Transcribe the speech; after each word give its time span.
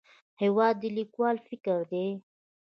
هېواد 0.41 0.75
د 0.81 0.83
لیکوال 0.97 1.35
فکر 1.47 1.79
دی. 1.91 2.07